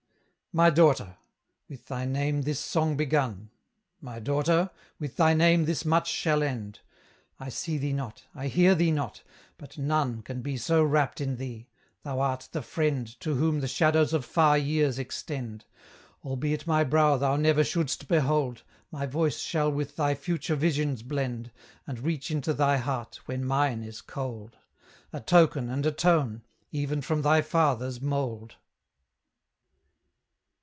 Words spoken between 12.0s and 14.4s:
thou art the friend To whom the shadows of